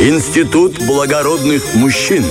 Институт 0.00 0.78
благородных 0.86 1.74
мужчин. 1.74 2.24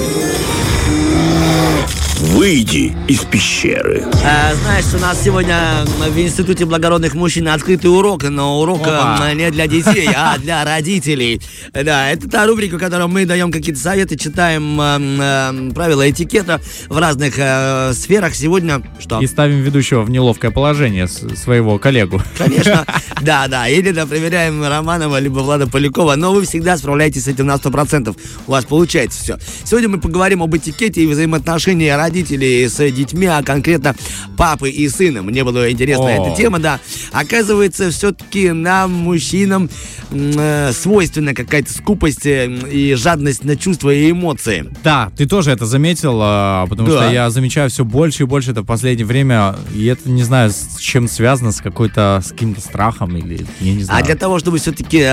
Выйди 2.19 2.95
из 3.07 3.19
пещеры. 3.19 4.03
А, 4.25 4.55
знаешь, 4.55 4.91
у 4.95 4.97
нас 4.97 5.21
сегодня 5.23 5.85
в 5.85 6.19
Институте 6.19 6.65
благородных 6.65 7.13
мужчин 7.13 7.47
открытый 7.47 7.91
урок, 7.91 8.23
но 8.23 8.59
урок 8.59 8.81
Опа. 8.81 9.19
э, 9.29 9.35
не 9.35 9.51
для 9.51 9.67
детей, 9.67 10.09
а 10.15 10.35
для 10.39 10.65
родителей. 10.65 11.39
Да, 11.73 12.09
это 12.09 12.27
та 12.27 12.47
рубрика, 12.47 12.77
в 12.77 12.79
которой 12.79 13.07
мы 13.07 13.27
даем 13.27 13.51
какие-то 13.51 13.79
советы, 13.79 14.17
читаем 14.17 14.81
э, 14.81 15.69
э, 15.69 15.71
правила 15.75 16.09
этикета 16.09 16.59
в 16.89 16.97
разных 16.97 17.35
э, 17.37 17.93
сферах. 17.93 18.33
Сегодня 18.33 18.81
что? 18.99 19.19
И 19.21 19.27
ставим 19.27 19.61
ведущего 19.61 20.01
в 20.01 20.09
неловкое 20.09 20.49
положение 20.49 21.07
своего 21.07 21.77
коллегу. 21.77 22.19
Конечно, 22.35 22.83
да, 23.21 23.47
да. 23.47 23.67
Или 23.67 23.91
да, 23.91 24.07
проверяем 24.07 24.63
Романова, 24.63 25.19
либо 25.19 25.39
Влада 25.41 25.67
Полякова. 25.67 26.15
Но 26.15 26.33
вы 26.33 26.45
всегда 26.45 26.77
справляетесь 26.77 27.25
с 27.25 27.27
этим 27.27 27.45
на 27.45 27.57
100%. 27.57 28.17
У 28.47 28.51
вас 28.51 28.65
получается 28.65 29.21
все. 29.21 29.37
Сегодня 29.63 29.89
мы 29.89 29.99
поговорим 29.99 30.41
об 30.41 30.55
этикете 30.57 31.03
и 31.03 31.05
взаимоотношении 31.05 31.89
родителей 31.89 32.06
с 32.09 32.91
детьми, 32.91 33.25
а 33.27 33.43
конкретно 33.43 33.95
папы 34.37 34.69
и 34.69 34.87
сына. 34.89 35.21
Мне 35.23 35.43
была 35.43 35.69
интересна 35.71 36.05
О. 36.05 36.09
эта 36.09 36.35
тема, 36.35 36.59
да. 36.59 36.79
Оказывается, 37.11 37.89
все-таки 37.91 38.51
нам, 38.51 38.91
мужчинам, 38.93 39.69
э, 40.11 40.71
свойственна 40.73 41.33
какая-то 41.33 41.71
скупость 41.73 42.25
э, 42.25 42.47
и 42.71 42.93
жадность 42.95 43.43
на 43.43 43.55
чувства 43.55 43.93
и 43.93 44.11
эмоции. 44.11 44.65
Да, 44.83 45.11
ты 45.17 45.25
тоже 45.27 45.51
это 45.51 45.65
заметил, 45.65 46.19
а, 46.21 46.65
потому 46.67 46.89
Да. 46.89 47.03
что 47.03 47.13
я 47.13 47.29
замечаю 47.29 47.69
все 47.69 47.83
больше 47.85 48.23
и 48.23 48.25
больше 48.25 48.51
это 48.51 48.61
в 48.61 48.65
последнее 48.65 49.05
время, 49.05 49.55
и 49.75 49.85
это 49.85 50.09
не 50.09 50.23
знаю, 50.23 50.51
с 50.51 50.77
чем 50.79 51.07
связано, 51.07 51.51
с 51.51 51.61
какой-то, 51.61 52.21
с 52.23 52.31
каким-то 52.31 52.61
страхом 52.61 53.15
или, 53.17 53.45
я 53.59 53.73
не 53.73 53.83
знаю. 53.83 54.01
А 54.03 54.05
для 54.05 54.15
того, 54.15 54.39
чтобы 54.39 54.59
все-таки 54.59 55.03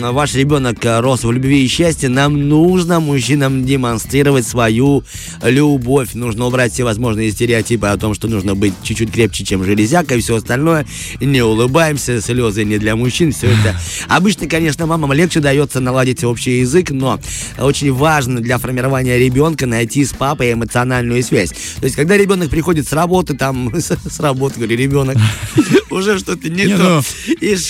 ваш 0.00 0.34
ребенок 0.34 0.84
э, 0.84 1.00
рос 1.00 1.24
в 1.24 1.30
любви 1.30 1.64
и 1.64 1.68
счастье, 1.68 2.08
нам 2.08 2.48
нужно 2.48 3.00
мужчинам 3.00 3.64
демонстрировать 3.64 4.46
свою 4.46 5.04
любовь. 5.42 6.14
Нужно 6.26 6.46
убрать 6.46 6.72
все 6.72 6.82
возможные 6.82 7.30
стереотипы 7.30 7.86
о 7.86 7.96
том, 7.96 8.12
что 8.12 8.26
нужно 8.26 8.56
быть 8.56 8.74
чуть-чуть 8.82 9.12
крепче, 9.12 9.44
чем 9.44 9.62
железяка 9.62 10.16
и 10.16 10.20
все 10.20 10.34
остальное. 10.34 10.84
Не 11.20 11.40
улыбаемся, 11.42 12.20
слезы 12.20 12.64
не 12.64 12.78
для 12.78 12.96
мужчин, 12.96 13.30
все 13.30 13.46
это. 13.46 13.78
Обычно, 14.08 14.48
конечно, 14.48 14.86
мамам 14.86 15.12
легче 15.12 15.38
дается 15.38 15.78
наладить 15.78 16.24
общий 16.24 16.58
язык, 16.58 16.90
но 16.90 17.20
очень 17.60 17.92
важно 17.92 18.40
для 18.40 18.58
формирования 18.58 19.18
ребенка 19.18 19.66
найти 19.66 20.04
с 20.04 20.12
папой 20.12 20.52
эмоциональную 20.54 21.22
связь. 21.22 21.50
То 21.50 21.84
есть, 21.84 21.94
когда 21.94 22.16
ребенок 22.16 22.50
приходит 22.50 22.88
с 22.88 22.92
работы, 22.92 23.34
там, 23.34 23.72
с, 23.78 23.96
с 23.96 24.18
работы, 24.18 24.56
говорю, 24.58 24.76
ребенок, 24.76 25.16
уже 25.90 26.18
что-то 26.18 26.48
не 26.48 26.66
то. 26.66 26.76
ну, 26.76 27.02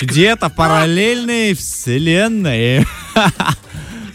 Где-то 0.01 0.49
параллельной 0.49 1.53
вселенной. 1.53 2.87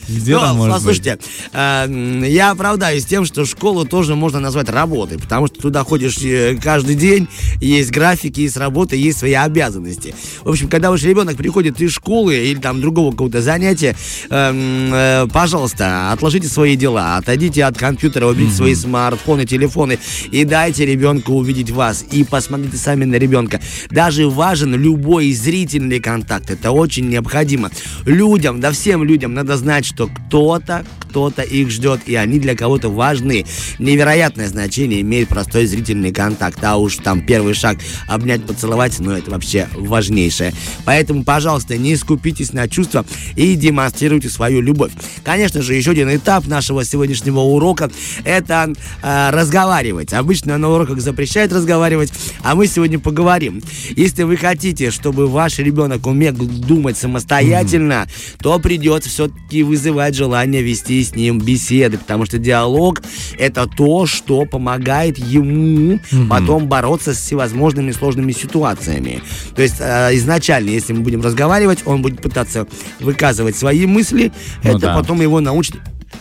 Где 0.08 0.34
Ну, 0.34 0.40
там 0.40 0.56
может 0.56 0.82
быть? 0.84 0.98
послушайте, 0.98 1.18
э, 1.52 1.84
м, 1.86 2.22
я 2.24 2.50
оправдаюсь 2.50 3.04
тем, 3.04 3.24
что 3.24 3.44
школу 3.44 3.84
тоже 3.84 4.14
можно 4.14 4.40
назвать 4.40 4.68
работой, 4.68 5.18
потому 5.18 5.46
что 5.46 5.60
туда 5.60 5.84
ходишь 5.84 6.18
э, 6.22 6.56
каждый 6.62 6.94
день, 6.96 7.28
есть 7.60 7.90
графики, 7.90 8.40
есть 8.40 8.56
работа, 8.56 8.96
есть 8.96 9.18
свои 9.18 9.32
обязанности. 9.34 10.14
В 10.42 10.50
общем, 10.50 10.68
когда 10.68 10.90
ваш 10.90 11.02
ребенок 11.02 11.36
приходит 11.36 11.80
из 11.80 11.92
школы 11.92 12.36
или 12.36 12.58
там 12.60 12.80
другого 12.80 13.12
какого-то 13.12 13.42
занятия, 13.42 13.94
э, 14.28 14.34
м, 14.34 14.92
э, 14.92 15.26
пожалуйста, 15.32 16.12
отложите 16.12 16.48
свои 16.48 16.76
дела, 16.76 17.16
отойдите 17.16 17.64
от 17.64 17.78
компьютера, 17.78 18.26
уберите 18.26 18.54
свои 18.54 18.74
смартфоны, 18.74 19.46
телефоны 19.46 19.98
и 20.30 20.44
дайте 20.44 20.84
ребенку 20.86 21.32
увидеть 21.34 21.70
вас. 21.70 22.04
И 22.10 22.24
посмотрите 22.24 22.76
сами 22.76 23.04
на 23.04 23.16
ребенка. 23.16 23.60
Даже 23.90 24.28
важен 24.28 24.74
любой 24.74 25.32
зрительный 25.32 26.00
контакт. 26.00 26.50
Это 26.50 26.70
очень 26.72 27.08
необходимо. 27.08 27.70
Людям, 28.04 28.60
да 28.60 28.72
всем 28.72 29.04
людям 29.04 29.34
надо 29.34 29.56
знать, 29.56 29.91
что 29.94 30.08
кто-то, 30.08 30.84
кто-то 31.00 31.42
их 31.42 31.70
ждет, 31.70 32.00
и 32.06 32.14
они 32.14 32.38
для 32.38 32.56
кого-то 32.56 32.88
важны. 32.88 33.44
Невероятное 33.78 34.48
значение 34.48 35.02
имеет 35.02 35.28
простой 35.28 35.66
зрительный 35.66 36.12
контакт. 36.12 36.58
А 36.64 36.76
уж 36.76 36.96
там 36.96 37.20
первый 37.26 37.52
шаг 37.52 37.78
обнять, 38.08 38.44
поцеловать, 38.44 38.98
ну 39.00 39.10
это 39.10 39.30
вообще 39.30 39.68
важнейшее. 39.74 40.54
Поэтому, 40.86 41.24
пожалуйста, 41.24 41.76
не 41.76 41.96
скупитесь 41.96 42.54
на 42.54 42.68
чувства 42.68 43.04
и 43.36 43.54
демонстрируйте 43.54 44.30
свою 44.30 44.62
любовь. 44.62 44.92
Конечно 45.24 45.60
же, 45.60 45.74
еще 45.74 45.90
один 45.90 46.14
этап 46.14 46.46
нашего 46.46 46.84
сегодняшнего 46.84 47.40
урока– 47.40 47.90
это 48.24 48.72
э, 49.02 49.30
разговаривать. 49.30 50.14
Обычно 50.14 50.56
на 50.56 50.70
уроках 50.70 51.00
запрещают 51.00 51.52
разговаривать, 51.52 52.12
а 52.42 52.54
мы 52.54 52.66
сегодня 52.66 52.98
поговорим. 52.98 53.62
Если 53.94 54.22
вы 54.22 54.38
хотите, 54.38 54.90
чтобы 54.90 55.26
ваш 55.26 55.58
ребенок 55.58 56.06
умел 56.06 56.32
думать 56.32 56.96
самостоятельно, 56.96 58.08
то 58.40 58.58
придется 58.58 59.10
все-таки 59.10 59.62
вызывать 59.82 60.14
желание 60.14 60.62
вести 60.62 61.02
с 61.02 61.16
ним 61.16 61.40
беседы, 61.40 61.98
потому 61.98 62.24
что 62.24 62.38
диалог– 62.38 63.02
это 63.38 63.66
то, 63.66 64.06
что 64.06 64.44
помогает 64.44 65.18
ему 65.18 65.98
потом 66.30 66.68
бороться 66.68 67.14
с 67.14 67.18
всевозможными 67.18 67.90
сложными 67.90 68.30
ситуациями. 68.30 69.20
То 69.56 69.62
есть 69.62 69.76
э, 69.80 70.10
изначально, 70.14 70.70
если 70.70 70.92
мы 70.92 71.00
будем 71.00 71.20
разговаривать, 71.20 71.80
он 71.84 72.00
будет 72.00 72.22
пытаться 72.22 72.68
выказывать 73.00 73.56
свои 73.56 73.86
мысли, 73.86 74.32
Ну 74.62 74.70
это 74.70 74.78
да. 74.78 74.94
потом 74.94 75.20
его 75.20 75.40
научит 75.40 75.74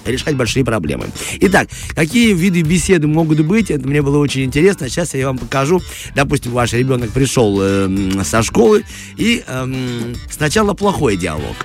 решать 0.05 0.35
большие 0.35 0.65
проблемы. 0.65 1.07
Итак, 1.41 1.69
какие 1.95 2.33
виды 2.33 2.61
беседы 2.61 3.07
могут 3.07 3.39
быть? 3.41 3.71
Это 3.71 3.87
мне 3.87 4.01
было 4.01 4.17
очень 4.17 4.43
интересно. 4.43 4.89
Сейчас 4.89 5.13
я 5.13 5.27
вам 5.27 5.37
покажу. 5.37 5.81
Допустим, 6.15 6.51
ваш 6.51 6.73
ребенок 6.73 7.11
пришел 7.11 7.61
эм, 7.61 8.23
со 8.23 8.43
школы, 8.43 8.83
и 9.17 9.43
эм, 9.47 10.15
сначала 10.29 10.73
плохой 10.73 11.17
диалог. 11.17 11.55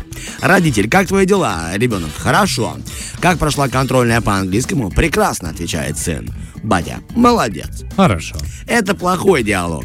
Родитель, 0.41 0.89
как 0.89 1.09
твои 1.09 1.27
дела, 1.27 1.71
ребенок? 1.75 2.11
Хорошо. 2.17 2.77
Как 3.21 3.39
прошла 3.39 3.69
контрольная 3.69 4.21
по 4.21 4.35
английскому? 4.35 4.91
Прекрасно, 4.91 5.51
отвечает 5.51 5.99
сын. 5.99 6.29
Батя, 6.63 7.01
молодец. 7.15 7.85
Хорошо. 7.97 8.37
Это 8.67 8.95
плохой 8.95 9.43
диалог. 9.43 9.85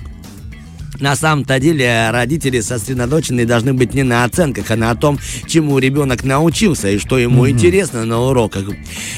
На 1.01 1.15
самом-то 1.15 1.59
деле 1.59 2.11
родители 2.11 2.61
сосредоточены 2.61 3.45
должны 3.45 3.73
быть 3.73 3.95
не 3.95 4.03
на 4.03 4.23
оценках, 4.23 4.69
а 4.69 4.75
на 4.75 4.95
том, 4.95 5.19
чему 5.47 5.79
ребенок 5.79 6.23
научился 6.23 6.89
и 6.89 6.99
что 6.99 7.17
ему 7.17 7.49
интересно 7.49 8.05
на 8.05 8.21
уроках. 8.21 8.65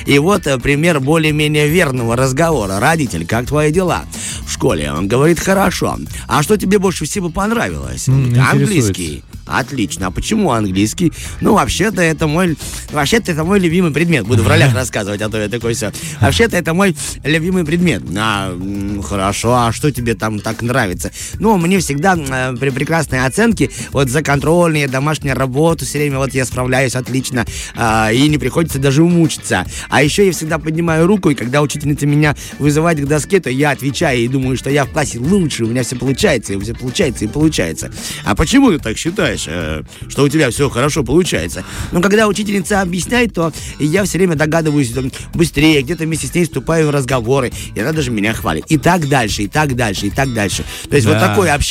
И 0.06 0.18
вот 0.18 0.48
э, 0.48 0.58
пример 0.58 1.02
более-менее 1.02 1.68
верного 1.68 2.16
разговора. 2.16 2.80
Родитель, 2.80 3.26
как 3.28 3.48
твои 3.48 3.72
дела? 3.72 4.06
В 4.46 4.52
школе. 4.52 4.92
Он 4.94 5.10
говорит, 5.10 5.40
хорошо. 5.40 5.98
А 6.28 6.42
что 6.42 6.58
тебе 6.58 6.80
больше 6.80 7.06
всего 7.06 7.30
понравилось? 7.30 8.08
Интересуется. 8.08 8.52
Английский. 8.52 9.24
Отлично. 9.46 10.08
А 10.08 10.12
почему 10.12 10.52
английский? 10.52 11.12
Ну, 11.42 11.54
вообще-то 11.54 12.02
это 12.02 12.28
мой... 12.28 12.58
Вообще-то 12.92 13.32
это 13.32 13.44
мой 13.44 13.60
любимый 13.60 13.92
предмет. 13.92 14.26
Буду 14.26 14.44
в 14.44 14.48
ролях 14.48 14.74
рассказывать, 14.76 15.22
а 15.22 15.30
то 15.30 15.38
я 15.38 15.50
такой 15.50 15.74
все. 15.74 15.92
Вообще-то 16.22 16.56
это 16.56 16.74
мой 16.74 16.96
любимый 17.24 17.66
предмет. 17.66 18.04
А, 18.18 18.58
хорошо. 19.04 19.54
А 19.54 19.74
что 19.74 19.92
тебе 19.92 20.16
там 20.16 20.40
так 20.40 20.62
нравится? 20.62 21.12
Ну, 21.40 21.58
мне 21.58 21.73
всегда 21.80 22.16
э, 22.18 22.56
при 22.58 22.70
прекрасной 22.70 23.26
оценке 23.26 23.70
вот 23.92 24.10
за 24.10 24.22
контрольные, 24.22 24.88
домашнюю 24.88 25.36
работу 25.36 25.86
все 25.86 26.00
время 26.00 26.18
вот 26.18 26.34
я 26.34 26.46
справляюсь 26.46 26.96
отлично. 26.96 27.46
а, 27.76 28.12
и 28.12 28.28
не 28.28 28.38
приходится 28.38 28.80
даже 28.80 29.04
мучиться. 29.04 29.66
А 29.90 30.04
еще 30.04 30.26
я 30.26 30.32
всегда 30.32 30.60
поднимаю 30.60 31.08
руку, 31.08 31.30
и 31.30 31.36
когда 31.36 31.62
учительница 31.62 32.06
меня 32.06 32.36
вызывает 32.60 33.00
к 33.00 33.06
доске, 33.06 33.40
то 33.40 33.50
я 33.50 33.72
отвечаю 33.72 34.20
и 34.20 34.28
думаю, 34.28 34.58
что 34.58 34.70
я 34.70 34.86
в 34.86 34.90
классе 34.92 35.20
лучше, 35.20 35.64
у 35.64 35.68
меня 35.68 35.84
все 35.84 35.96
получается, 35.96 36.54
и 36.54 36.60
все 36.60 36.74
получается, 36.74 37.26
и 37.26 37.28
получается. 37.28 37.92
А 38.26 38.36
почему 38.36 38.72
ты 38.72 38.80
так 38.80 38.98
считаешь, 38.98 39.46
э, 39.48 39.84
что 40.10 40.24
у 40.24 40.30
тебя 40.30 40.50
все 40.52 40.70
хорошо 40.70 41.04
получается? 41.04 41.64
Ну, 41.92 42.02
когда 42.02 42.28
учительница 42.28 42.82
объясняет, 42.82 43.34
то 43.34 43.52
я 43.80 44.04
все 44.04 44.18
время 44.18 44.36
догадываюсь 44.36 44.92
там, 44.92 45.12
быстрее, 45.34 45.82
где-то 45.82 46.04
вместе 46.04 46.28
с 46.28 46.34
ней 46.34 46.44
вступаю 46.46 46.88
в 46.88 46.92
разговоры, 46.92 47.52
и 47.76 47.80
она 47.80 47.92
даже 47.92 48.12
меня 48.12 48.34
хвалит. 48.34 48.66
И 48.70 48.78
так 48.78 49.08
дальше, 49.08 49.44
и 49.44 49.48
так 49.48 49.76
дальше, 49.76 50.08
и 50.08 50.10
так 50.10 50.34
дальше. 50.34 50.64
То 50.90 50.96
есть 50.96 51.08
вот 51.08 51.14
Да. 51.16 51.30
такое 51.30 51.54
общение 51.54 51.63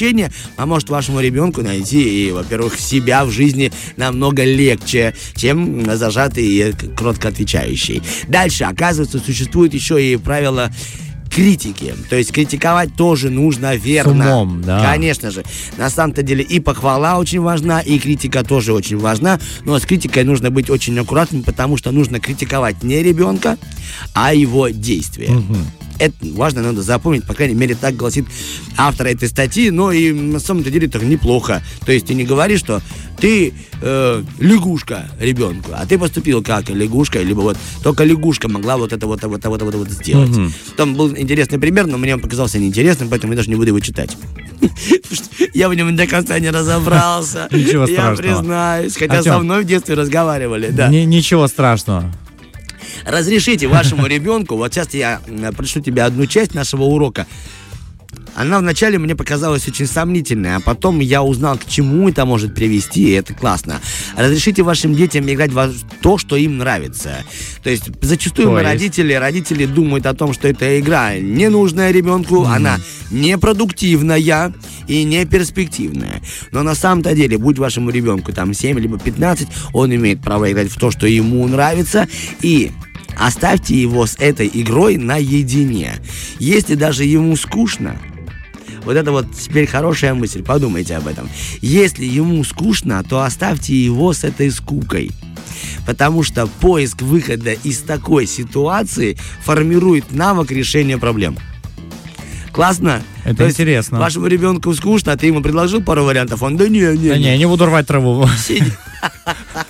поможет 0.56 0.90
вашему 0.90 1.20
ребенку 1.20 1.62
найти, 1.62 2.26
и, 2.26 2.30
во-первых, 2.30 2.78
себя 2.78 3.24
в 3.24 3.30
жизни 3.30 3.72
намного 3.96 4.44
легче, 4.44 5.14
чем 5.36 5.84
зажатый 5.96 6.44
и 6.44 6.72
кротко 6.96 7.28
отвечающий. 7.28 8.02
Дальше, 8.28 8.64
оказывается, 8.64 9.18
существует 9.18 9.74
еще 9.74 10.02
и 10.02 10.16
правило 10.16 10.70
критики. 11.34 11.94
То 12.10 12.16
есть 12.16 12.32
критиковать 12.32 12.94
тоже 12.94 13.30
нужно 13.30 13.74
верно. 13.74 14.12
умом, 14.12 14.62
да. 14.62 14.82
Конечно 14.84 15.30
же. 15.30 15.42
На 15.78 15.90
самом-то 15.90 16.22
деле 16.22 16.44
и 16.44 16.60
похвала 16.60 17.18
очень 17.18 17.40
важна, 17.40 17.80
и 17.80 17.98
критика 17.98 18.44
тоже 18.44 18.72
очень 18.72 18.98
важна. 18.98 19.40
Но 19.64 19.78
с 19.78 19.82
критикой 19.82 20.24
нужно 20.24 20.50
быть 20.50 20.68
очень 20.70 20.98
аккуратным, 20.98 21.42
потому 21.42 21.76
что 21.76 21.90
нужно 21.90 22.20
критиковать 22.20 22.82
не 22.82 23.02
ребенка, 23.02 23.56
а 24.14 24.34
его 24.34 24.68
действия. 24.68 25.30
Это 26.02 26.16
важно, 26.34 26.62
надо 26.62 26.82
запомнить, 26.82 27.24
по 27.24 27.32
крайней 27.32 27.54
мере, 27.54 27.76
так 27.76 27.94
гласит 27.94 28.26
автор 28.76 29.06
этой 29.06 29.28
статьи, 29.28 29.70
но 29.70 29.92
и 29.92 30.10
на 30.10 30.40
самом-то 30.40 30.68
деле 30.68 30.88
это 30.88 30.98
неплохо. 30.98 31.62
То 31.86 31.92
есть 31.92 32.06
ты 32.06 32.14
не 32.14 32.24
говоришь, 32.24 32.58
что 32.58 32.82
ты 33.18 33.54
э, 33.80 34.22
лягушка 34.40 35.08
ребенку, 35.20 35.70
а 35.72 35.86
ты 35.86 36.00
поступил 36.00 36.42
как 36.42 36.68
лягушка, 36.70 37.20
либо 37.22 37.42
вот 37.42 37.56
только 37.84 38.02
лягушка 38.02 38.48
могла 38.48 38.78
вот 38.78 38.92
это 38.92 39.06
вот, 39.06 39.22
вот, 39.22 39.44
вот, 39.44 39.62
вот, 39.62 39.74
вот 39.76 39.90
сделать. 39.90 40.36
Там 40.76 40.96
был 40.96 41.16
интересный 41.16 41.60
пример, 41.60 41.86
но 41.86 41.98
мне 41.98 42.14
он 42.14 42.20
показался 42.20 42.58
неинтересным, 42.58 43.08
поэтому 43.08 43.34
я 43.34 43.36
даже 43.36 43.50
не 43.50 43.54
буду 43.54 43.68
его 43.68 43.78
читать. 43.78 44.16
Я 45.54 45.68
в 45.68 45.74
нем 45.74 45.94
до 45.96 46.06
конца 46.06 46.38
не 46.38 46.50
разобрался. 46.50 47.48
Ничего 47.52 47.84
Я 47.84 48.14
страшного. 48.14 48.16
признаюсь. 48.16 48.96
Хотя 48.96 49.22
со 49.22 49.38
мной 49.38 49.62
в 49.64 49.66
детстве 49.66 49.94
разговаривали, 49.94 50.70
да. 50.70 50.88
Ни- 50.88 51.04
ничего 51.04 51.46
страшного. 51.46 52.12
Разрешите 53.06 53.66
вашему 53.66 54.06
ребенку, 54.06 54.56
вот 54.56 54.72
сейчас 54.72 54.94
я 54.94 55.20
прочту 55.56 55.80
тебе 55.80 56.02
одну 56.02 56.26
часть 56.26 56.54
нашего 56.54 56.84
урока. 56.84 57.26
Она 58.34 58.60
вначале 58.60 58.98
мне 58.98 59.14
показалась 59.14 59.68
очень 59.68 59.86
сомнительной, 59.86 60.56
а 60.56 60.60
потом 60.60 61.00
я 61.00 61.22
узнал, 61.22 61.58
к 61.58 61.66
чему 61.66 62.08
это 62.08 62.24
может 62.24 62.54
привести, 62.54 63.10
и 63.10 63.12
это 63.12 63.34
классно. 63.34 63.78
Разрешите 64.16 64.62
вашим 64.62 64.94
детям 64.94 65.30
играть 65.30 65.52
во 65.52 65.70
то, 66.00 66.16
что 66.16 66.36
им 66.36 66.56
нравится. 66.56 67.24
То 67.62 67.68
есть 67.68 67.90
зачастую 68.00 68.46
То 68.46 68.52
мы, 68.52 68.60
есть? 68.60 68.72
родители, 68.72 69.12
родители 69.12 69.66
думают 69.66 70.06
о 70.06 70.14
том, 70.14 70.32
что 70.32 70.48
эта 70.48 70.80
игра 70.80 71.18
ненужная 71.18 71.90
ребенку, 71.90 72.44
она 72.44 72.78
непродуктивная 73.10 74.54
и 74.88 75.04
не 75.04 75.26
перспективная. 75.26 76.22
Но 76.52 76.62
на 76.62 76.74
самом-то 76.74 77.14
деле, 77.14 77.36
будь 77.36 77.58
вашему 77.58 77.90
ребенку 77.90 78.32
там 78.32 78.54
7 78.54 78.78
либо 78.78 78.98
15, 78.98 79.48
он 79.74 79.94
имеет 79.94 80.22
право 80.22 80.50
играть 80.50 80.70
в 80.70 80.78
то, 80.78 80.90
что 80.90 81.06
ему 81.06 81.46
нравится, 81.46 82.08
и 82.40 82.70
оставьте 83.18 83.80
его 83.80 84.06
с 84.06 84.16
этой 84.18 84.50
игрой 84.52 84.96
наедине. 84.96 85.94
Если 86.38 86.74
даже 86.74 87.04
ему 87.04 87.36
скучно, 87.36 87.98
вот 88.84 88.96
это 88.96 89.12
вот 89.12 89.26
теперь 89.32 89.66
хорошая 89.66 90.14
мысль, 90.14 90.42
подумайте 90.42 90.96
об 90.96 91.06
этом. 91.06 91.28
Если 91.60 92.04
ему 92.04 92.42
скучно, 92.44 93.02
то 93.04 93.22
оставьте 93.22 93.74
его 93.74 94.12
с 94.12 94.24
этой 94.24 94.50
скукой. 94.50 95.10
Потому 95.86 96.22
что 96.22 96.46
поиск 96.46 97.02
выхода 97.02 97.52
из 97.52 97.80
такой 97.80 98.26
ситуации 98.26 99.16
формирует 99.42 100.12
навык 100.12 100.50
решения 100.50 100.98
проблем. 100.98 101.36
Классно? 102.52 103.02
Это 103.24 103.36
То 103.36 103.44
есть 103.44 103.56
интересно. 103.56 103.98
Вашему 103.98 104.26
ребенку 104.26 104.74
скучно, 104.74 105.12
а 105.12 105.16
ты 105.16 105.26
ему 105.26 105.40
предложил 105.40 105.82
пару 105.82 106.04
вариантов, 106.04 106.42
он 106.42 106.56
да 106.56 106.68
не, 106.68 106.80
не, 106.80 107.08
Да 107.08 107.18
не. 107.18 107.38
не, 107.38 107.46
буду 107.46 107.66
рвать 107.66 107.86
траву. 107.86 108.28
Сиди. 108.36 108.72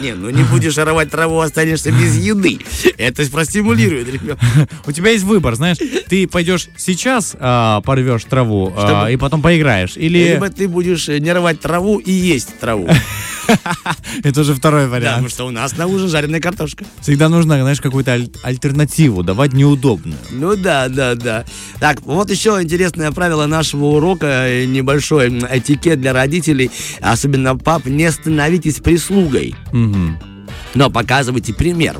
Не, 0.00 0.14
ну 0.14 0.30
не 0.30 0.42
будешь 0.44 0.76
рвать 0.76 1.10
траву, 1.10 1.40
останешься 1.40 1.90
без 1.90 2.16
еды. 2.16 2.58
Это 2.98 3.28
простимулирует, 3.30 4.08
ребят. 4.12 4.38
У 4.86 4.92
тебя 4.92 5.10
есть 5.10 5.24
выбор, 5.24 5.54
знаешь, 5.54 5.76
ты 6.08 6.26
пойдешь 6.26 6.68
сейчас 6.76 7.34
а, 7.38 7.80
порвешь 7.82 8.24
траву 8.24 8.72
а, 8.76 9.08
и 9.08 9.16
потом 9.16 9.42
поиграешь, 9.42 9.96
или 9.96 10.32
Либо 10.32 10.50
ты 10.50 10.68
будешь 10.68 11.08
э, 11.08 11.18
не 11.18 11.32
рвать 11.32 11.60
траву 11.60 11.98
и 11.98 12.12
есть 12.12 12.58
траву. 12.58 12.88
это 14.24 14.40
уже 14.40 14.54
второй 14.54 14.82
Да, 14.88 14.90
потому 14.96 15.12
вариант. 15.16 15.30
что 15.30 15.46
у 15.46 15.50
нас 15.50 15.76
на 15.76 15.86
ужин 15.86 16.08
жареная 16.08 16.40
картошка. 16.40 16.84
Всегда 17.00 17.28
нужно, 17.28 17.60
знаешь, 17.60 17.80
какую-то 17.80 18.12
аль- 18.12 18.30
альтернативу 18.42 19.22
давать 19.22 19.52
неудобную. 19.52 20.18
Ну 20.30 20.56
да, 20.56 20.88
да, 20.88 21.14
да. 21.14 21.44
Так, 21.80 22.02
вот 22.02 22.30
еще 22.30 22.58
интересное 22.62 23.10
правило 23.12 23.46
нашего 23.46 23.86
урока, 23.86 24.46
э, 24.48 24.64
небольшой 24.66 25.28
этикет 25.50 26.00
для 26.00 26.12
родителей, 26.12 26.70
особенно 27.00 27.56
пап, 27.56 27.86
не 27.86 28.10
становитесь 28.10 28.76
прислугой. 28.76 29.54
Мгм. 29.72 30.18
Но 30.74 30.90
показывайте 30.90 31.54
пример. 31.54 31.96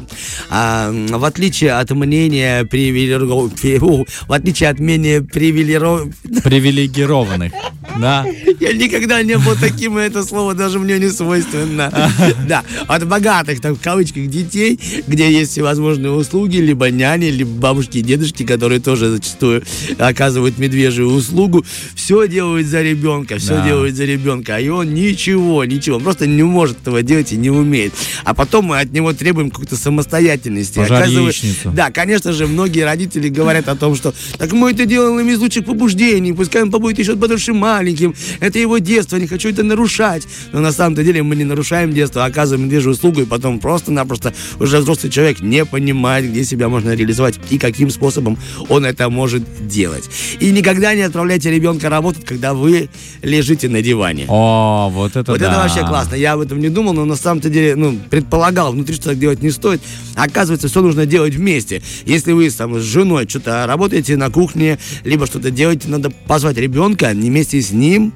А, 0.51 0.91
в 0.93 1.25
отличие 1.25 1.73
от 1.73 1.91
мнения 1.93 2.65
привилегиров... 2.65 4.07
В 4.29 4.33
отличие 4.33 4.69
от 4.69 4.79
мнения 4.81 5.23
привилегиров... 5.23 6.09
Привилегированных, 6.45 7.53
да? 8.01 8.27
Я 8.61 8.73
никогда 8.73 9.23
не 9.23 9.39
был 9.39 9.55
таким, 9.61 9.99
и 9.99 10.03
это 10.03 10.23
слово 10.25 10.55
даже 10.55 10.79
мне 10.79 10.99
не 10.99 11.09
свойственно. 11.11 11.93
Да, 12.47 12.63
от 12.87 13.07
богатых, 13.07 13.61
так 13.61 13.75
в 13.77 13.81
кавычках, 13.81 14.27
детей, 14.29 14.79
где 15.07 15.31
есть 15.31 15.53
всевозможные 15.53 16.13
услуги, 16.13 16.59
либо 16.59 16.91
няни, 16.91 17.27
либо 17.27 17.51
бабушки 17.51 17.99
и 17.99 18.03
дедушки, 18.03 18.45
которые 18.45 18.81
тоже 18.81 19.11
зачастую 19.11 19.63
оказывают 19.99 20.59
медвежью 20.59 21.09
услугу, 21.09 21.65
все 21.95 22.29
делают 22.29 22.67
за 22.67 22.83
ребенка, 22.83 23.39
все 23.39 23.57
Да. 23.57 23.67
делают 23.67 23.97
за 23.97 24.05
ребенка, 24.05 24.57
а 24.57 24.61
и 24.61 24.69
он 24.69 24.95
ничего, 24.95 25.65
ничего, 25.65 25.97
он 25.97 26.03
просто 26.03 26.27
не 26.27 26.43
может 26.43 26.81
этого 26.83 27.03
делать 27.03 27.33
и 27.33 27.37
не 27.37 27.51
умеет. 27.51 27.93
А 28.25 28.35
потом 28.35 28.67
мы 28.67 28.79
от 28.81 28.93
него 28.93 29.13
требуем 29.13 29.51
какой-то 29.51 29.77
самостоятельности. 29.77 30.79
Яичницу. 31.27 31.71
Да, 31.71 31.91
конечно 31.91 32.33
же, 32.33 32.47
многие 32.47 32.83
родители 32.83 33.29
говорят 33.29 33.69
о 33.69 33.77
том, 33.77 33.95
что 33.97 34.15
так 34.39 34.53
мы 34.53 34.71
это 34.73 34.85
делаем 34.87 35.29
из 35.29 35.39
лучших 35.39 35.65
побуждений, 35.65 36.33
пускай 36.33 36.63
он 36.63 36.71
побудет 36.71 36.99
еще 36.99 37.17
подольше 37.17 37.53
маленьким, 37.87 38.15
это 38.41 38.59
его 38.59 38.79
детство, 38.79 39.17
не 39.17 39.27
хочу 39.27 39.49
это 39.49 39.63
нарушать. 39.63 40.27
Но 40.53 40.61
на 40.61 40.73
самом-то 40.73 41.05
деле 41.05 41.23
мы 41.23 41.37
не 41.37 41.45
нарушаем 41.45 41.93
детство, 41.93 42.25
а 42.25 42.27
оказываем 42.27 42.67
медвежью 42.67 42.93
услугу, 42.93 43.23
и 43.23 43.25
потом 43.25 43.61
просто-напросто 43.61 44.35
уже 44.59 44.79
взрослый 44.79 45.13
человек 45.13 45.41
не 45.41 45.65
понимает, 45.65 46.31
где 46.31 46.45
себя 46.45 46.69
можно 46.69 46.95
реализовать 46.95 47.39
и 47.51 47.59
каким 47.59 47.91
способом 47.91 48.39
он 48.69 48.85
это 48.85 49.09
может 49.09 49.43
делать. 49.69 50.05
И 50.41 50.51
никогда 50.51 50.95
не 50.95 51.03
отправляйте 51.03 51.51
ребенка 51.51 51.89
работать, 51.89 52.25
когда 52.25 52.55
вы 52.55 52.89
лежите 53.23 53.69
на 53.69 53.83
диване. 53.83 54.27
О, 54.29 54.91
вот 54.93 55.17
это 55.17 55.33
Вот 55.33 55.41
да. 55.41 55.49
это 55.49 55.57
вообще 55.59 55.87
классно. 55.87 56.17
Я 56.17 56.33
об 56.33 56.41
этом 56.41 56.61
не 56.61 56.69
думал, 56.69 56.93
но 56.93 57.05
на 57.05 57.17
самом-то 57.17 57.49
деле, 57.49 57.77
ну, 57.77 57.99
предполагал 58.11 58.73
внутри, 58.73 58.95
что 58.95 59.11
так 59.11 59.19
делать 59.19 59.43
не 59.43 59.51
стоит. 59.51 59.81
Оказывается, 60.15 60.69
все 60.69 60.81
нужно 60.81 61.07
делать 61.07 61.35
вместе. 61.35 61.83
Если 62.05 62.33
вы 62.33 62.51
там, 62.51 62.79
с 62.79 62.83
женой 62.83 63.27
что-то 63.29 63.67
работаете 63.67 64.17
на 64.17 64.31
кухне, 64.31 64.79
либо 65.05 65.27
что-то 65.27 65.51
делаете, 65.51 65.89
надо 65.89 66.11
позвать 66.27 66.57
ребенка 66.57 67.11
вместе 67.13 67.59
с 67.67 67.73
ним 67.73 68.13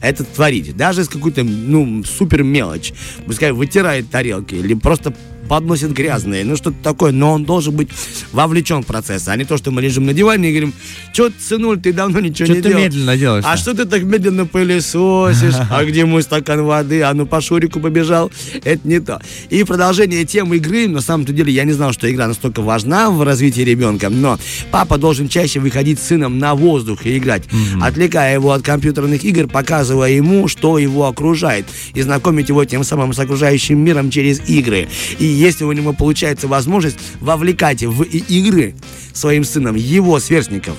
это 0.00 0.24
творить. 0.24 0.76
Даже 0.76 1.04
с 1.04 1.08
какой-то, 1.08 1.44
ну, 1.44 2.04
супер 2.04 2.42
мелочь. 2.42 2.92
Пускай 3.26 3.52
вытирает 3.52 4.10
тарелки 4.10 4.54
или 4.54 4.74
просто 4.74 5.14
подносит 5.48 5.92
грязные, 5.92 6.44
ну 6.44 6.56
что-то 6.56 6.76
такое, 6.82 7.12
но 7.12 7.32
он 7.32 7.44
должен 7.44 7.74
быть 7.74 7.88
вовлечен 8.32 8.82
в 8.82 8.86
процесс, 8.86 9.28
а 9.28 9.36
не 9.36 9.44
то, 9.44 9.56
что 9.56 9.70
мы 9.70 9.82
лежим 9.82 10.06
на 10.06 10.12
диване 10.12 10.48
и 10.48 10.52
говорим, 10.52 10.72
что 11.12 11.28
ты, 11.28 11.34
сынуль, 11.40 11.80
ты 11.80 11.92
давно 11.92 12.20
ничего 12.20 12.46
Что 12.46 12.54
не 12.56 12.62
ты 12.62 12.68
делал. 12.68 12.82
медленно 12.82 13.16
делаешь? 13.16 13.44
А 13.46 13.56
что 13.56 13.74
ты 13.74 13.84
так 13.84 14.02
медленно 14.02 14.46
пылесосишь? 14.46 15.54
А 15.70 15.84
где 15.84 16.04
мой 16.04 16.22
стакан 16.22 16.64
воды? 16.64 17.02
А 17.02 17.14
ну 17.14 17.26
по 17.26 17.40
Шурику 17.40 17.80
побежал. 17.80 18.30
Это 18.64 18.86
не 18.86 19.00
то. 19.00 19.20
И 19.50 19.62
продолжение 19.64 20.24
темы 20.24 20.56
игры. 20.56 20.88
На 20.88 21.00
самом 21.00 21.24
деле 21.24 21.52
я 21.52 21.64
не 21.64 21.72
знал, 21.72 21.92
что 21.92 22.10
игра 22.10 22.26
настолько 22.26 22.62
важна 22.62 23.10
в 23.10 23.22
развитии 23.22 23.60
ребенка. 23.62 24.08
Но 24.10 24.38
папа 24.70 24.98
должен 24.98 25.28
чаще 25.28 25.60
выходить 25.60 25.98
с 25.98 26.08
сыном 26.08 26.38
на 26.38 26.54
воздух 26.54 27.06
и 27.06 27.18
играть, 27.18 27.44
отвлекая 27.80 28.34
его 28.34 28.52
от 28.52 28.62
компьютерных 28.62 29.24
игр, 29.24 29.48
показывая 29.48 30.10
ему, 30.10 30.48
что 30.48 30.78
его 30.78 31.06
окружает, 31.06 31.66
и 31.94 32.02
знакомить 32.02 32.48
его 32.48 32.64
тем 32.64 32.84
самым 32.84 33.12
с 33.12 33.18
окружающим 33.18 33.78
миром 33.78 34.10
через 34.10 34.40
игры. 34.48 34.88
И 35.18 35.24
если 35.34 35.64
у 35.64 35.72
него 35.72 35.92
получается 35.92 36.48
возможность 36.48 36.98
вовлекать 37.20 37.82
в 37.82 38.02
игры 38.02 38.74
своим 39.12 39.44
сыном 39.44 39.74
его 39.76 40.18
сверстников, 40.18 40.76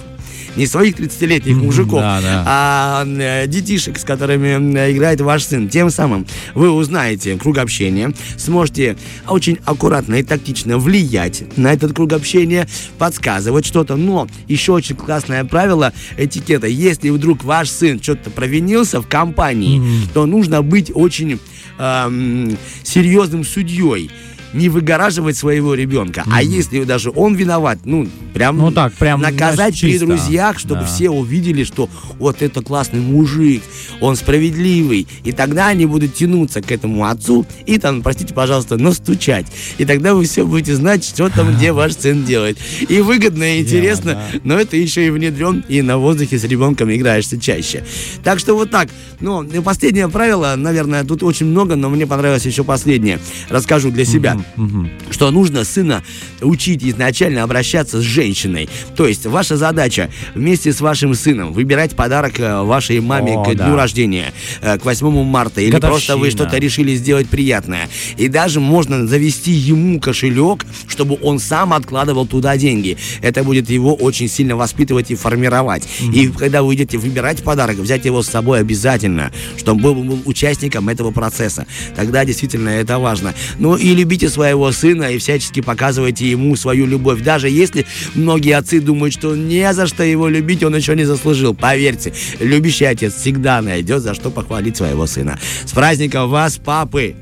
не 0.56 0.68
своих 0.68 0.96
30-летних 0.96 1.58
мужиков, 1.58 2.00
да, 2.00 2.22
да. 2.22 2.44
а 2.48 3.46
детишек, 3.48 3.98
с 3.98 4.04
которыми 4.04 4.48
играет 4.92 5.22
ваш 5.22 5.44
сын. 5.44 5.70
Тем 5.70 5.90
самым 5.90 6.26
вы 6.54 6.72
узнаете 6.72 7.38
круг 7.38 7.58
общения, 7.58 8.14
сможете 8.38 8.98
очень 9.28 9.60
аккуратно 9.66 10.16
и 10.16 10.24
тактично 10.24 10.78
влиять 10.78 11.44
на 11.58 11.74
этот 11.74 11.94
круг 11.94 12.14
общения, 12.14 12.68
подсказывать 12.98 13.66
что-то. 13.66 13.96
Но 13.96 14.28
еще 14.48 14.74
очень 14.74 14.96
классное 14.96 15.44
правило 15.44 15.94
этикета. 16.18 16.68
Если 16.68 17.10
вдруг 17.10 17.44
ваш 17.44 17.70
сын 17.70 18.02
что-то 18.02 18.30
провинился 18.30 19.02
в 19.02 19.08
компании, 19.08 19.82
то 20.14 20.26
нужно 20.26 20.62
быть 20.62 20.92
очень 20.94 21.40
эм, 21.78 22.58
серьезным 22.84 23.44
судьей. 23.44 24.10
Не 24.56 24.70
выгораживать 24.70 25.36
своего 25.38 25.74
ребенка. 25.76 26.24
А 26.32 26.42
если 26.42 26.84
даже 26.86 27.12
он 27.14 27.36
виноват, 27.36 27.80
ну, 27.84 28.08
прям, 28.34 28.58
Ну 28.58 28.72
так, 28.72 28.94
прям, 28.94 29.20
наказать 29.22 29.56
знаешь, 29.56 29.82
при 29.82 29.92
чисто. 29.92 30.06
друзьях, 30.08 30.60
чтобы 30.60 30.82
Да. 30.82 30.88
все 30.88 31.10
увидели, 31.10 31.66
что 31.66 31.90
вот 32.20 32.42
это 32.42 32.62
классный 32.62 33.02
мужик, 33.02 33.62
он 34.00 34.16
справедливый. 34.16 35.08
И 35.26 35.34
тогда 35.34 35.68
они 35.68 35.86
будут 35.86 36.14
тянуться 36.16 36.62
к 36.62 36.72
этому 36.72 37.06
отцу 37.06 37.46
и 37.66 37.78
там, 37.78 38.02
простите, 38.02 38.34
пожалуйста, 38.34 38.78
настучать. 38.78 39.46
И 39.78 39.84
тогда 39.86 40.16
вы 40.16 40.24
все 40.24 40.46
будете 40.46 40.74
знать, 40.76 41.04
что 41.04 41.30
там, 41.30 41.56
где 41.56 41.72
ваш 41.74 41.94
сын 41.94 42.24
делает. 42.24 42.58
И 42.88 43.02
выгодно, 43.02 43.58
и 43.58 43.62
интересно, 43.62 44.14
да. 44.14 44.40
но 44.44 44.58
это 44.58 44.78
еще 44.78 45.06
и 45.06 45.10
внедрен, 45.10 45.66
и 45.68 45.82
на 45.82 45.98
воздухе 45.98 46.40
с 46.40 46.44
ребенком 46.46 46.90
играешься 46.96 47.38
чаще. 47.38 47.84
Так 48.24 48.40
что 48.40 48.56
вот 48.56 48.72
так. 48.72 48.88
Ну, 49.20 49.44
последнее 49.62 50.08
правило, 50.08 50.56
наверное, 50.56 51.04
тут 51.04 51.24
очень 51.24 51.48
много, 51.48 51.76
но 51.76 51.90
мне 51.90 52.08
понравилось 52.08 52.46
еще 52.46 52.64
последнее. 52.64 53.20
Расскажу 53.50 53.92
для 53.92 54.06
себя 54.06 54.38
Мгм. 54.56 54.90
что 55.12 55.32
нужно 55.32 55.64
сына 55.66 56.04
учить 56.42 56.84
изначально 56.84 57.44
обращаться 57.44 58.00
с 58.00 58.04
женщиной. 58.04 58.70
То 58.96 59.08
есть 59.08 59.26
ваша 59.26 59.58
задача 59.58 60.10
вместе 60.34 60.72
с 60.72 60.82
вашим 60.82 61.14
сыном 61.14 61.52
выбирать 61.54 61.96
подарок 61.96 62.40
э, 62.40 62.62
вашей 62.62 63.00
маме 63.02 63.34
О, 63.34 63.44
к 63.44 63.56
да. 63.56 63.66
дню 63.66 63.76
рождения, 63.76 64.34
э, 64.62 64.78
к 64.78 64.86
8 64.86 65.24
марта, 65.24 65.62
или 65.62 65.72
просто 65.78 66.14
вы 66.14 66.20
Годовщина. 66.28 66.32
что-то 66.32 66.58
решили 66.58 66.96
сделать 66.96 67.28
приятное. 67.28 67.90
И 68.18 68.28
даже 68.28 68.60
можно 68.60 69.08
завести 69.08 69.52
ему 69.52 70.00
кошелек, 70.00 70.66
чтобы 70.88 71.18
он 71.22 71.40
сам 71.40 71.74
откладывал 71.74 72.26
туда 72.26 72.58
деньги. 72.58 72.98
Это 73.22 73.44
будет 73.44 73.70
его 73.70 73.94
очень 73.94 74.28
сильно 74.28 74.56
воспитывать 74.56 75.12
и 75.12 75.16
формировать. 75.16 75.88
И 76.14 76.28
когда 76.30 76.64
вы 76.64 76.76
идете 76.76 76.98
выбирать 76.98 77.44
подарок, 77.44 77.78
взять 77.78 78.06
его 78.06 78.24
с 78.24 78.28
собой 78.28 78.60
обязательно, 78.60 79.32
чтобы 79.58 79.82
был, 79.82 79.96
был 79.96 80.22
участником 80.26 80.90
этого 80.90 81.12
процесса. 81.12 81.66
Тогда 81.96 82.26
действительно 82.26 82.70
это 82.70 83.00
важно. 83.00 83.34
Ну 83.60 83.76
и 83.76 83.94
любите 83.94 84.30
своего 84.36 84.72
сына 84.72 85.12
и 85.12 85.18
всячески 85.18 85.62
показывайте 85.62 86.30
ему 86.30 86.56
свою 86.56 86.86
любовь. 86.86 87.22
Даже 87.22 87.50
если 87.50 87.86
многие 88.14 88.52
отцы 88.58 88.82
думают, 88.82 89.14
что 89.14 89.36
не 89.36 89.74
за 89.74 89.88
что 89.88 90.04
его 90.04 90.28
любить, 90.28 90.64
он 90.64 90.76
еще 90.76 90.96
не 90.96 91.06
заслужил. 91.06 91.56
Поверьте, 91.56 92.14
любящий 92.40 92.86
отец 92.86 93.16
всегда 93.16 93.62
найдет 93.62 94.04
за 94.04 94.14
что 94.14 94.30
похвалить 94.30 94.78
своего 94.78 95.08
сына. 95.08 95.40
С 95.66 95.72
праздником 95.72 96.30
вас, 96.30 96.58
папы! 96.58 97.16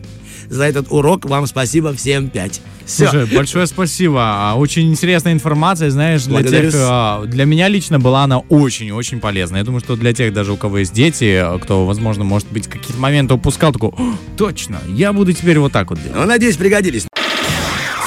За 0.50 0.64
этот 0.66 0.88
урок 0.90 1.26
вам 1.26 1.48
спасибо 1.48 1.94
всем 1.94 2.30
пять. 2.30 2.62
Все. 2.86 3.08
Слушай, 3.10 3.26
большое 3.34 3.66
спасибо. 3.68 4.20
А, 4.22 4.56
Очень 4.58 4.90
интересная 4.92 5.34
информация, 5.34 5.90
знаешь, 5.90 6.24
для 6.24 6.34
Благодарю. 6.40 6.72
тех, 6.72 6.80
а, 6.84 7.24
для 7.26 7.46
меня 7.46 7.68
лично 7.70 8.00
была 8.00 8.24
она 8.24 8.40
очень-очень 8.40 9.20
полезна. 9.20 9.58
Я 9.58 9.64
думаю, 9.64 9.80
что 9.80 9.96
для 9.96 10.14
тех 10.14 10.34
даже, 10.34 10.52
у 10.54 10.58
кого 10.58 10.80
есть 10.80 10.94
дети, 10.94 11.44
кто, 11.62 11.86
возможно, 11.86 12.24
может 12.24 12.48
быть, 12.52 12.68
какие-то 12.68 13.00
моменты 13.00 13.34
упускал, 13.36 13.72
такой, 13.72 13.90
«О, 13.90 14.16
точно, 14.38 14.80
я 14.90 15.14
буду 15.14 15.32
теперь 15.34 15.60
вот 15.60 15.72
так 15.72 15.90
вот 15.90 16.00
делать. 16.02 16.18
Ну, 16.18 16.26
надеюсь, 16.26 16.58
пригодились. 16.58 17.08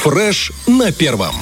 Фреш 0.03 0.53
на 0.67 0.93
первом. 0.93 1.35